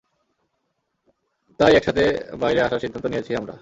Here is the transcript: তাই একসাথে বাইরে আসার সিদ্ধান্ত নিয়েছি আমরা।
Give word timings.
তাই 1.59 1.73
একসাথে 1.75 2.03
বাইরে 2.39 2.59
আসার 2.61 2.81
সিদ্ধান্ত 2.83 3.05
নিয়েছি 3.07 3.31
আমরা। 3.35 3.55